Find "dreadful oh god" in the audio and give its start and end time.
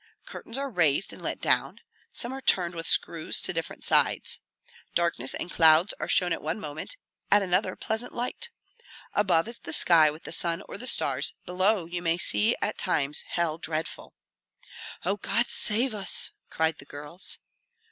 13.59-15.51